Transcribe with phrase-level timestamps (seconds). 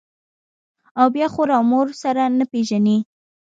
[0.99, 2.97] او بيا خور و مور سره نه پېژني.